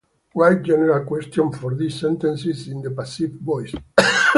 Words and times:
Write 0.33 0.63
general 0.63 1.05
questions 1.05 1.55
for 1.59 1.75
these 1.75 1.99
sentences 1.99 2.67
in 2.69 2.81
the 2.81 2.89
passive 2.89 3.33
voice. 3.33 3.75